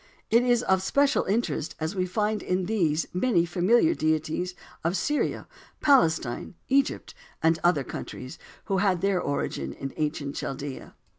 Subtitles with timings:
[0.31, 5.47] It is of special interest as we find in these many familiar deities of Syria,
[5.79, 10.95] Palestine, Egypt and other countries, who had their origin in ancient Chaldea.